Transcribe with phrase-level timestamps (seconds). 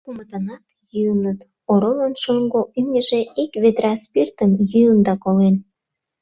[0.05, 0.63] Кумытынат
[0.95, 1.39] йӱыныт—
[1.71, 5.55] оролын шоҥго имньыже ик ведра спиртым йӱын да колен.